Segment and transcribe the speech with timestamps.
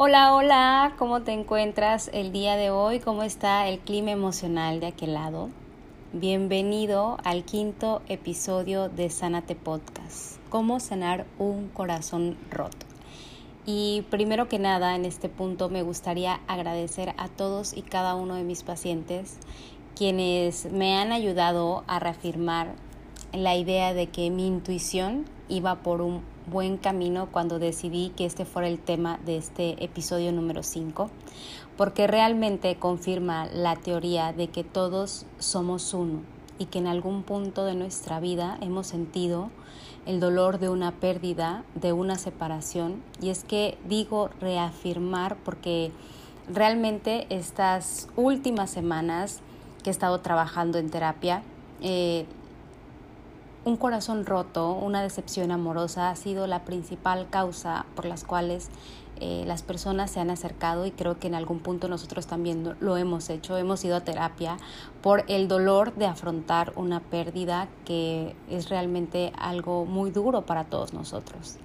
[0.00, 3.00] Hola, hola, ¿cómo te encuentras el día de hoy?
[3.00, 5.48] ¿Cómo está el clima emocional de aquel lado?
[6.12, 12.86] Bienvenido al quinto episodio de Sánate Podcast, cómo sanar un corazón roto.
[13.66, 18.36] Y primero que nada, en este punto me gustaría agradecer a todos y cada uno
[18.36, 19.38] de mis pacientes
[19.96, 22.76] quienes me han ayudado a reafirmar
[23.32, 28.44] la idea de que mi intuición iba por un buen camino cuando decidí que este
[28.44, 31.10] fuera el tema de este episodio número 5,
[31.76, 36.22] porque realmente confirma la teoría de que todos somos uno
[36.58, 39.50] y que en algún punto de nuestra vida hemos sentido
[40.06, 43.02] el dolor de una pérdida, de una separación.
[43.20, 45.92] Y es que digo reafirmar porque
[46.52, 49.40] realmente estas últimas semanas
[49.82, 51.42] que he estado trabajando en terapia,
[51.80, 52.26] eh,
[53.68, 58.70] un corazón roto, una decepción amorosa ha sido la principal causa por las cuales
[59.20, 62.96] eh, las personas se han acercado y creo que en algún punto nosotros también lo
[62.96, 64.56] hemos hecho, hemos ido a terapia
[65.02, 70.94] por el dolor de afrontar una pérdida que es realmente algo muy duro para todos
[70.94, 71.58] nosotros.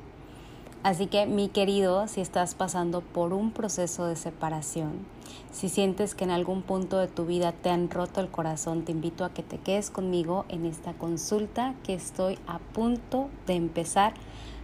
[0.84, 5.06] Así que mi querido, si estás pasando por un proceso de separación,
[5.54, 8.92] si sientes que en algún punto de tu vida te han roto el corazón, te
[8.92, 14.14] invito a que te quedes conmigo en esta consulta que estoy a punto de empezar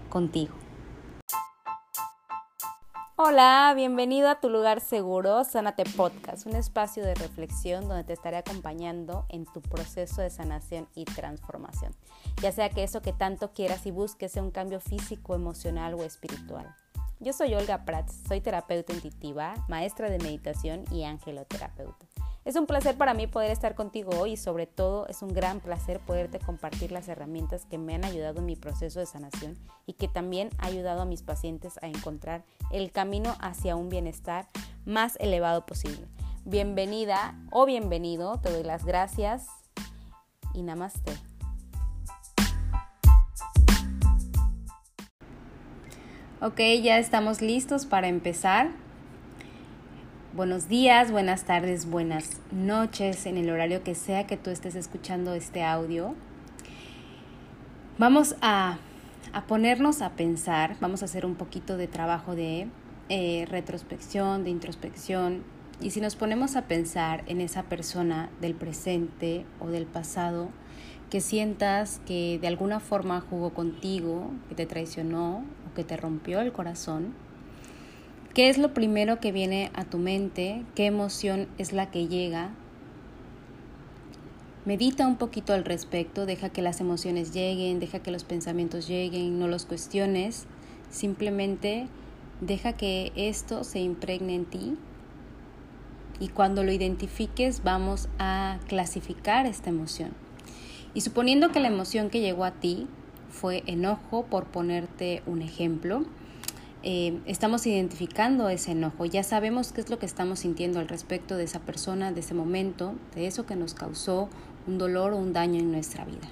[0.10, 0.69] contigo.
[3.22, 8.38] Hola, bienvenido a tu lugar seguro, Sánate Podcast, un espacio de reflexión donde te estaré
[8.38, 11.92] acompañando en tu proceso de sanación y transformación,
[12.42, 16.06] ya sea que eso que tanto quieras y busques sea un cambio físico, emocional o
[16.06, 16.74] espiritual.
[17.20, 22.08] Yo soy Olga Prats, soy terapeuta intuitiva, maestra de meditación y angeloterapeuta.
[22.46, 25.60] Es un placer para mí poder estar contigo hoy y sobre todo es un gran
[25.60, 29.94] placer poderte compartir las herramientas que me han ayudado en mi proceso de sanación y
[29.94, 34.48] que también ha ayudado a mis pacientes a encontrar el camino hacia un bienestar
[34.86, 36.08] más elevado posible.
[36.46, 39.48] Bienvenida o bienvenido, te doy las gracias
[40.54, 41.12] y namaste.
[46.42, 48.72] Ok, ya estamos listos para empezar.
[50.32, 55.34] Buenos días, buenas tardes, buenas noches en el horario que sea que tú estés escuchando
[55.34, 56.14] este audio.
[57.98, 58.78] Vamos a,
[59.48, 62.68] ponernos a pensar, vamos a hacer un poquito de trabajo de
[63.10, 65.42] eh, retrospección, de introspección.
[65.82, 70.50] Y si nos ponemos a pensar en esa persona del presente o del pasado,
[71.10, 76.40] que sientas que de alguna forma jugó contigo, que te traicionó o que te rompió
[76.40, 77.16] el corazón,
[78.34, 80.64] ¿Qué es lo primero que viene a tu mente?
[80.76, 82.52] ¿Qué emoción es la que llega?
[84.66, 89.40] Medita un poquito al respecto, deja que las emociones lleguen, deja que los pensamientos lleguen,
[89.40, 90.46] no los cuestiones,
[90.92, 91.88] simplemente
[92.40, 94.78] deja que esto se impregne en ti
[96.20, 100.12] y cuando lo identifiques vamos a clasificar esta emoción.
[100.94, 102.88] Y suponiendo que la emoción que llegó a ti
[103.32, 106.06] fue enojo, por ponerte un ejemplo,
[106.82, 111.36] eh, estamos identificando ese enojo, ya sabemos qué es lo que estamos sintiendo al respecto
[111.36, 114.30] de esa persona, de ese momento, de eso que nos causó
[114.66, 116.30] un dolor o un daño en nuestra vida.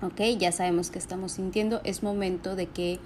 [0.00, 3.00] Ok, ya sabemos qué estamos sintiendo, es momento de que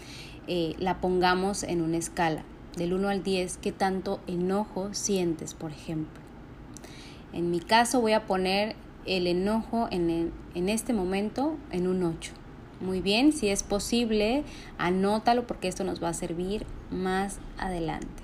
[0.46, 2.44] eh, la pongamos en una escala,
[2.76, 6.20] del 1 al 10, qué tanto enojo sientes, por ejemplo.
[7.32, 12.32] En mi caso voy a poner el enojo en, en este momento en un 8.
[12.78, 14.44] Muy bien, si es posible,
[14.76, 18.22] anótalo porque esto nos va a servir más adelante.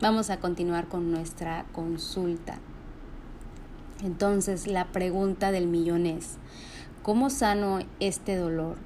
[0.00, 2.58] Vamos a continuar con nuestra consulta.
[4.02, 6.38] Entonces, la pregunta del millón es,
[7.04, 8.78] ¿cómo sano este dolor?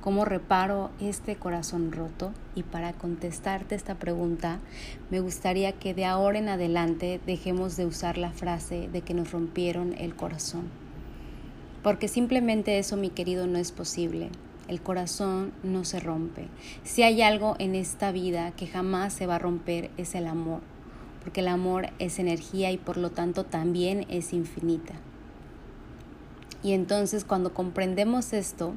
[0.00, 2.32] ¿Cómo reparo este corazón roto?
[2.54, 4.60] Y para contestarte esta pregunta,
[5.10, 9.30] me gustaría que de ahora en adelante dejemos de usar la frase de que nos
[9.30, 10.87] rompieron el corazón
[11.82, 14.30] porque simplemente eso, mi querido, no es posible.
[14.68, 16.46] El corazón no se rompe.
[16.84, 20.60] Si hay algo en esta vida que jamás se va a romper es el amor,
[21.22, 24.94] porque el amor es energía y por lo tanto también es infinita.
[26.62, 28.74] Y entonces cuando comprendemos esto,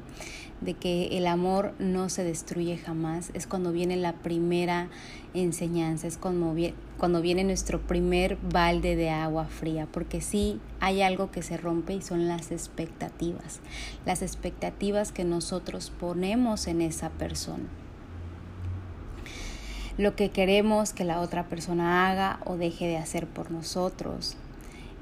[0.62, 4.88] de que el amor no se destruye jamás, es cuando viene la primera
[5.34, 6.54] enseñanza, es cuando,
[6.98, 11.94] cuando viene nuestro primer balde de agua fría, porque sí hay algo que se rompe
[11.94, 13.60] y son las expectativas,
[14.06, 17.64] las expectativas que nosotros ponemos en esa persona.
[19.98, 24.36] Lo que queremos que la otra persona haga o deje de hacer por nosotros,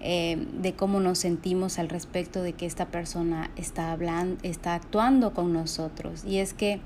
[0.00, 5.34] eh, de cómo nos sentimos al respecto de que esta persona está hablando, está actuando
[5.34, 6.24] con nosotros.
[6.24, 6.80] Y es que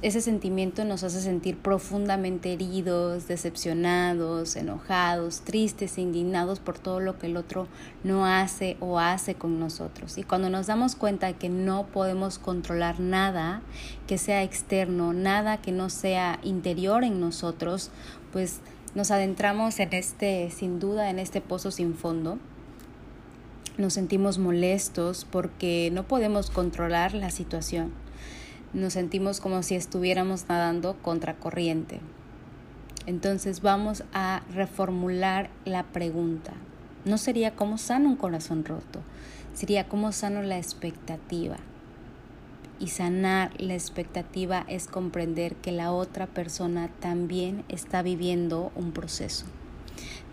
[0.00, 7.26] ese sentimiento nos hace sentir profundamente heridos, decepcionados, enojados, tristes, indignados por todo lo que
[7.26, 7.68] el otro
[8.02, 10.16] no hace o hace con nosotros.
[10.16, 13.60] Y cuando nos damos cuenta de que no podemos controlar nada
[14.06, 17.90] que sea externo, nada que no sea interior en nosotros,
[18.32, 18.60] pues
[18.94, 22.38] nos adentramos en este, sin duda, en este pozo sin fondo.
[23.76, 27.92] Nos sentimos molestos porque no podemos controlar la situación
[28.72, 32.00] nos sentimos como si estuviéramos nadando contra corriente.
[33.06, 36.52] Entonces vamos a reformular la pregunta.
[37.04, 39.00] No sería cómo sano un corazón roto,
[39.54, 41.56] sería cómo sano la expectativa.
[42.80, 49.46] Y sanar la expectativa es comprender que la otra persona también está viviendo un proceso.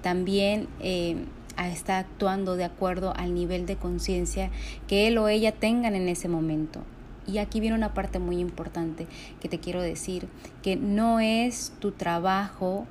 [0.01, 1.25] También eh,
[1.63, 4.51] está actuando de acuerdo al nivel de conciencia
[4.87, 6.81] que él o ella tengan en ese momento.
[7.27, 9.07] Y aquí viene una parte muy importante
[9.41, 10.27] que te quiero decir,
[10.61, 12.85] que no es tu trabajo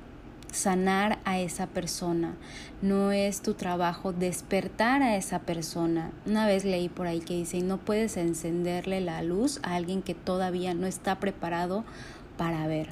[0.55, 2.35] sanar a esa persona,
[2.81, 6.11] no es tu trabajo despertar a esa persona.
[6.25, 10.15] Una vez leí por ahí que dice, no puedes encenderle la luz a alguien que
[10.15, 11.83] todavía no está preparado
[12.37, 12.89] para ver.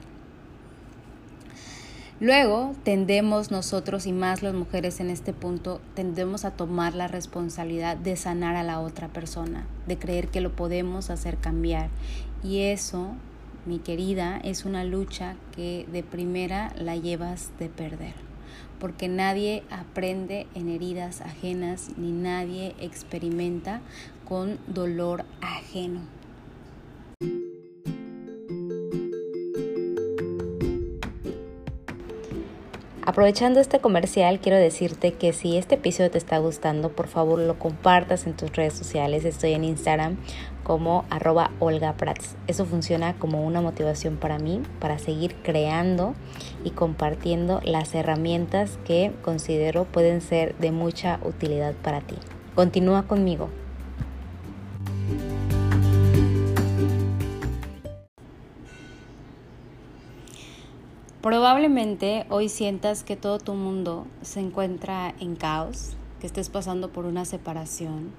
[2.20, 7.98] Luego tendemos nosotros y más las mujeres en este punto, tendemos a tomar la responsabilidad
[7.98, 11.90] de sanar a la otra persona, de creer que lo podemos hacer cambiar.
[12.44, 13.16] Y eso,
[13.66, 18.14] mi querida, es una lucha que de primera la llevas de perder.
[18.80, 23.82] Porque nadie aprende en heridas ajenas ni nadie experimenta
[24.26, 26.02] con dolor ajeno.
[33.06, 37.60] Aprovechando este comercial, quiero decirte que si este episodio te está gustando, por favor lo
[37.60, 39.26] compartas en tus redes sociales.
[39.26, 40.16] Estoy en Instagram
[40.64, 42.38] como arroba Olga Prats.
[42.48, 46.16] Eso funciona como una motivación para mí, para seguir creando
[46.64, 52.16] y compartiendo las herramientas que considero pueden ser de mucha utilidad para ti.
[52.56, 53.50] Continúa conmigo.
[61.24, 67.06] Probablemente hoy sientas que todo tu mundo se encuentra en caos, que estés pasando por
[67.06, 68.12] una separación,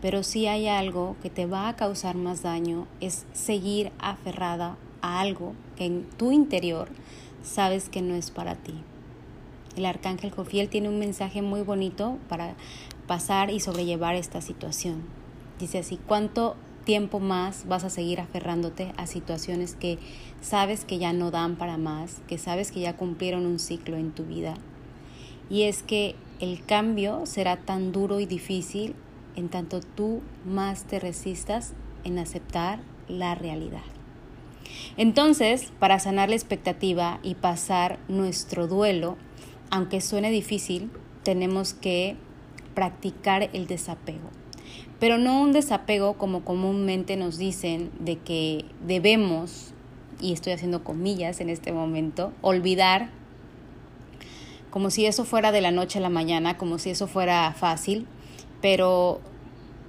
[0.00, 5.18] pero si hay algo que te va a causar más daño es seguir aferrada a
[5.18, 6.86] algo que en tu interior
[7.42, 8.74] sabes que no es para ti.
[9.74, 12.54] El arcángel Jofiel tiene un mensaje muy bonito para
[13.08, 15.02] pasar y sobrellevar esta situación.
[15.58, 16.54] Dice así, ¿cuánto
[16.84, 19.98] tiempo más vas a seguir aferrándote a situaciones que
[20.40, 24.12] sabes que ya no dan para más, que sabes que ya cumplieron un ciclo en
[24.12, 24.54] tu vida.
[25.50, 28.94] Y es que el cambio será tan duro y difícil
[29.36, 31.72] en tanto tú más te resistas
[32.04, 33.82] en aceptar la realidad.
[34.96, 39.16] Entonces, para sanar la expectativa y pasar nuestro duelo,
[39.70, 40.90] aunque suene difícil,
[41.22, 42.16] tenemos que
[42.74, 44.30] practicar el desapego
[45.04, 49.74] pero no un desapego como comúnmente nos dicen de que debemos,
[50.18, 53.10] y estoy haciendo comillas en este momento, olvidar
[54.70, 58.06] como si eso fuera de la noche a la mañana, como si eso fuera fácil,
[58.62, 59.20] pero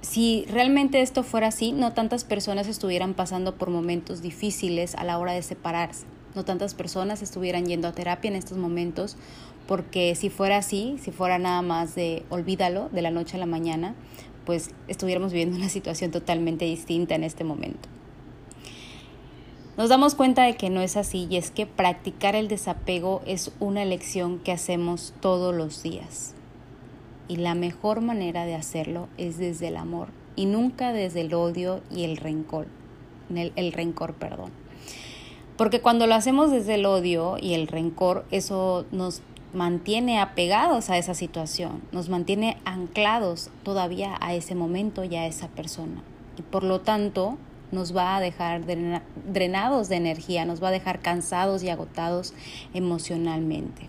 [0.02, 5.18] si realmente esto fuera así, no tantas personas estuvieran pasando por momentos difíciles a la
[5.18, 6.04] hora de separarse,
[6.34, 9.16] no tantas personas estuvieran yendo a terapia en estos momentos,
[9.66, 13.46] porque si fuera así, si fuera nada más de olvídalo de la noche a la
[13.46, 13.94] mañana,
[14.46, 17.88] pues estuviéramos viviendo una situación totalmente distinta en este momento.
[19.76, 23.52] Nos damos cuenta de que no es así y es que practicar el desapego es
[23.60, 26.32] una elección que hacemos todos los días.
[27.28, 31.82] Y la mejor manera de hacerlo es desde el amor y nunca desde el odio
[31.90, 32.68] y el rencor.
[33.34, 34.50] El, el rencor, perdón.
[35.58, 39.20] Porque cuando lo hacemos desde el odio y el rencor, eso nos
[39.56, 45.48] mantiene apegados a esa situación, nos mantiene anclados todavía a ese momento y a esa
[45.48, 46.02] persona.
[46.38, 47.38] Y por lo tanto
[47.72, 52.34] nos va a dejar drenados de energía, nos va a dejar cansados y agotados
[52.74, 53.88] emocionalmente.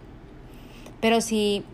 [1.01, 1.65] Pero si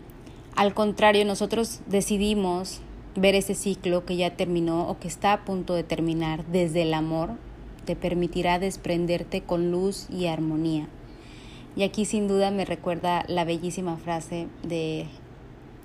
[0.56, 2.80] al contrario nosotros decidimos
[3.14, 6.94] ver ese ciclo que ya terminó o que está a punto de terminar desde el
[6.94, 7.36] amor,
[7.84, 10.88] te permitirá desprenderte con luz y armonía
[11.76, 15.06] y aquí sin duda me recuerda la bellísima frase de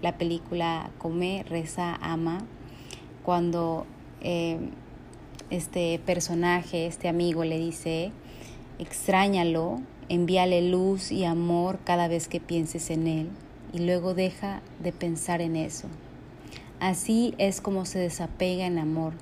[0.02, 2.46] la película Come, Reza, Ama,
[3.24, 3.86] cuando
[4.22, 4.60] eh,
[5.50, 8.12] este personaje, este amigo le dice,
[8.78, 13.30] extrañalo, envíale luz y amor cada vez que pienses en él
[13.74, 15.88] y luego deja de pensar en eso.
[16.80, 19.14] Así es como se desapega en amor.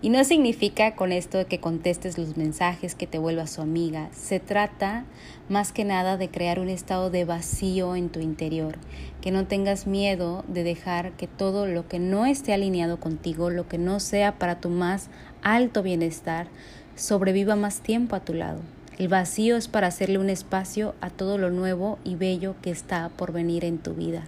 [0.00, 4.08] Y no significa con esto que contestes los mensajes, que te vuelvas su amiga.
[4.12, 5.04] Se trata
[5.48, 8.76] más que nada de crear un estado de vacío en tu interior,
[9.20, 13.68] que no tengas miedo de dejar que todo lo que no esté alineado contigo, lo
[13.68, 15.08] que no sea para tu más
[15.42, 16.48] alto bienestar,
[16.96, 18.60] sobreviva más tiempo a tu lado.
[18.98, 23.08] El vacío es para hacerle un espacio a todo lo nuevo y bello que está
[23.08, 24.24] por venir en tu vida.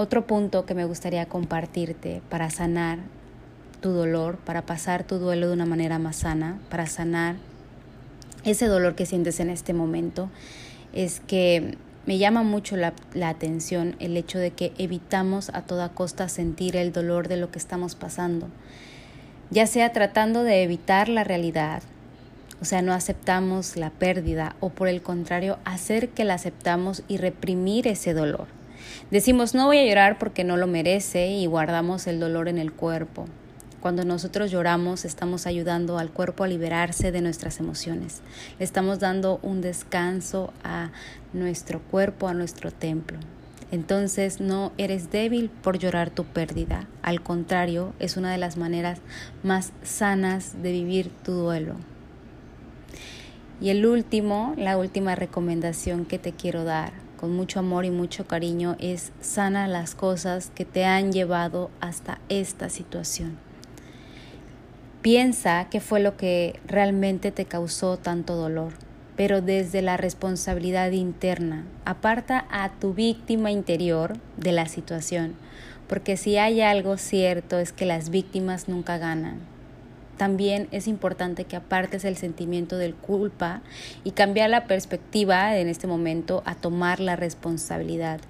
[0.00, 3.00] Otro punto que me gustaría compartirte para sanar
[3.80, 7.34] tu dolor, para pasar tu duelo de una manera más sana, para sanar
[8.44, 10.30] ese dolor que sientes en este momento,
[10.92, 11.76] es que
[12.06, 16.76] me llama mucho la, la, atención el hecho de que evitamos a toda costa sentir
[16.76, 18.46] el dolor de lo que estamos pasando
[19.50, 21.82] ya sea tratando de evitar la realidad,
[22.60, 27.16] o sea, no aceptamos la pérdida o por el contrario, hacer que la aceptamos y
[27.16, 28.57] reprimir ese dolor.
[29.10, 32.72] Decimos, no voy a llorar porque no lo merece y guardamos el dolor en el
[32.72, 33.26] cuerpo.
[33.80, 38.22] Cuando nosotros lloramos, estamos ayudando al cuerpo a liberarse de nuestras emociones.
[38.58, 40.90] Le estamos dando un descanso a
[41.32, 43.18] nuestro cuerpo, a nuestro templo.
[43.70, 46.88] Entonces no eres débil por llorar tu pérdida.
[47.02, 49.00] Al contrario, es una de las maneras
[49.44, 51.76] más sanas de vivir tu duelo.
[53.60, 58.26] Y el último, la última recomendación que te quiero dar con mucho amor y mucho
[58.26, 63.36] cariño es sana las cosas que te han llevado hasta esta situación.
[65.02, 68.72] Piensa qué fue lo que realmente te causó tanto dolor
[69.18, 71.64] pero desde la responsabilidad interna.
[71.84, 75.34] Aparta a tu víctima interior de la situación,
[75.88, 79.40] porque si hay algo cierto es que las víctimas nunca ganan.
[80.18, 83.62] También es importante que apartes el sentimiento de culpa
[84.04, 88.20] y cambiar la perspectiva en este momento a tomar la responsabilidad,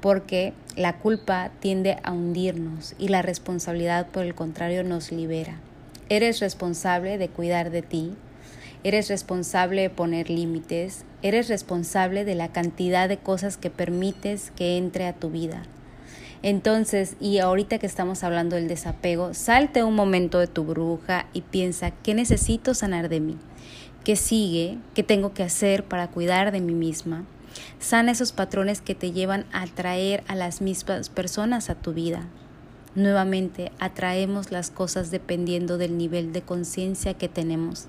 [0.00, 5.60] porque la culpa tiende a hundirnos y la responsabilidad por el contrario nos libera.
[6.08, 8.16] Eres responsable de cuidar de ti,
[8.82, 14.78] Eres responsable de poner límites, eres responsable de la cantidad de cosas que permites que
[14.78, 15.64] entre a tu vida.
[16.42, 21.42] Entonces, y ahorita que estamos hablando del desapego, salte un momento de tu bruja y
[21.42, 23.36] piensa, ¿qué necesito sanar de mí?
[24.04, 24.78] ¿Qué sigue?
[24.94, 27.24] ¿Qué tengo que hacer para cuidar de mí misma?
[27.78, 32.26] Sana esos patrones que te llevan a atraer a las mismas personas a tu vida.
[32.94, 37.88] Nuevamente, atraemos las cosas dependiendo del nivel de conciencia que tenemos.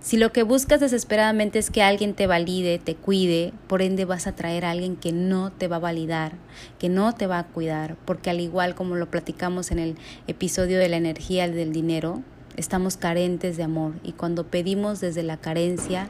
[0.00, 4.28] Si lo que buscas desesperadamente es que alguien te valide, te cuide, por ende vas
[4.28, 6.34] a traer a alguien que no te va a validar,
[6.78, 9.96] que no te va a cuidar, porque al igual como lo platicamos en el
[10.28, 12.22] episodio de la energía del dinero,
[12.56, 16.08] estamos carentes de amor y cuando pedimos desde la carencia,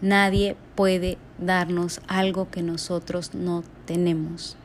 [0.00, 4.56] nadie puede darnos algo que nosotros no tenemos.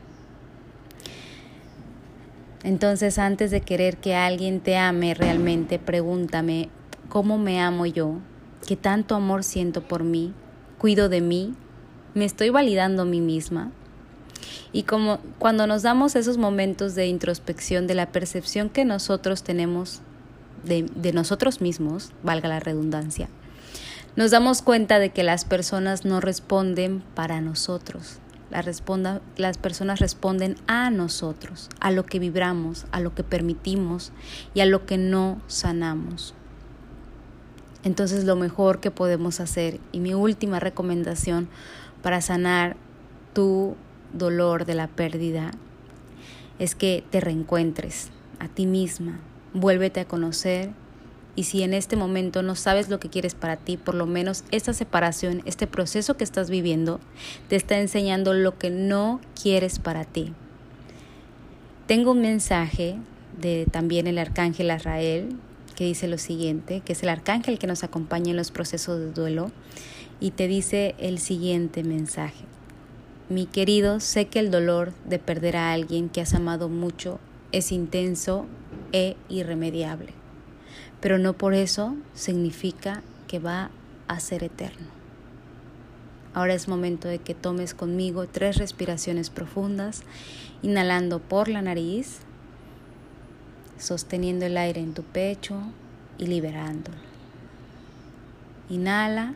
[2.62, 6.70] Entonces, antes de querer que alguien te ame realmente, pregúntame,
[7.10, 8.20] ¿cómo me amo yo?
[8.64, 10.32] Que tanto amor siento por mí,
[10.78, 11.54] cuido de mí,
[12.14, 13.72] me estoy validando a mí misma.
[14.72, 20.00] Y como cuando nos damos esos momentos de introspección de la percepción que nosotros tenemos
[20.64, 23.28] de, nosotros mismos, valga la redundancia,
[24.16, 28.18] nos damos cuenta de que las personas no responden para nosotros.
[29.36, 34.12] Las personas responden a nosotros, a lo que vibramos, a lo que permitimos
[34.54, 36.34] y a lo que no sanamos.
[37.84, 41.48] Entonces lo mejor que podemos hacer y mi última recomendación
[42.02, 42.76] para sanar
[43.34, 43.76] tu
[44.12, 45.50] dolor de la pérdida
[46.58, 49.20] es que te reencuentres a ti misma,
[49.52, 50.70] vuélvete a conocer
[51.36, 54.44] y si en este momento no sabes lo que quieres para ti, por lo menos
[54.50, 57.00] esta separación, este proceso que estás viviendo,
[57.48, 60.32] te está enseñando lo que no quieres para ti.
[61.86, 62.96] Tengo un mensaje
[63.38, 65.36] de también el arcángel Israel
[65.74, 69.12] que dice lo siguiente, que es el arcángel que nos acompaña en los procesos de
[69.12, 69.50] duelo,
[70.20, 72.44] y te dice el siguiente mensaje.
[73.28, 77.18] Mi querido, sé que el dolor de perder a alguien que has amado mucho
[77.52, 78.46] es intenso
[78.92, 80.12] e irremediable,
[81.00, 83.70] pero no por eso significa que va
[84.08, 84.88] a ser eterno.
[86.34, 90.02] Ahora es momento de que tomes conmigo tres respiraciones profundas,
[90.62, 92.18] inhalando por la nariz
[93.78, 95.56] sosteniendo el aire en tu pecho
[96.18, 96.96] y liberándolo.
[98.68, 99.34] Inhala,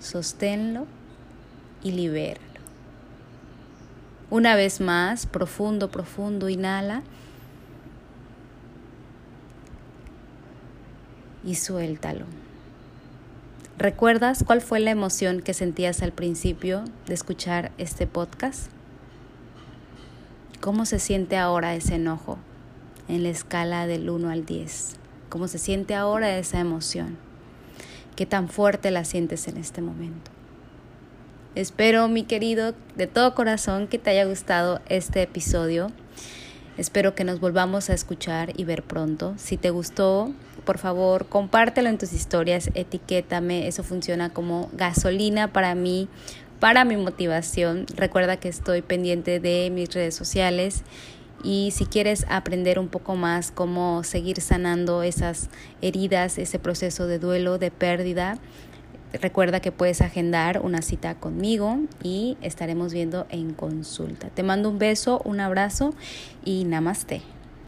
[0.00, 0.86] sosténlo
[1.82, 2.46] y libéralo.
[4.30, 7.02] Una vez más, profundo, profundo, inhala
[11.44, 12.24] y suéltalo.
[13.78, 18.70] ¿Recuerdas cuál fue la emoción que sentías al principio de escuchar este podcast?
[20.62, 22.38] ¿Cómo se siente ahora ese enojo
[23.08, 24.94] en la escala del 1 al 10?
[25.28, 27.18] ¿Cómo se siente ahora esa emoción?
[28.14, 30.30] ¿Qué tan fuerte la sientes en este momento?
[31.56, 35.90] Espero, mi querido, de todo corazón que te haya gustado este episodio.
[36.78, 39.34] Espero que nos volvamos a escuchar y ver pronto.
[39.38, 40.30] Si te gustó,
[40.64, 43.66] por favor, compártelo en tus historias, etiquétame.
[43.66, 46.08] Eso funciona como gasolina para mí,
[46.62, 47.86] para mi motivación.
[47.96, 50.84] Recuerda que estoy pendiente de mis redes sociales
[51.42, 55.50] y si quieres aprender un poco más cómo seguir sanando esas
[55.80, 58.38] heridas, ese proceso de duelo, de pérdida,
[59.12, 64.28] recuerda que puedes agendar una cita conmigo y estaremos viendo en consulta.
[64.28, 65.96] Te mando un beso, un abrazo
[66.44, 67.22] y namaste.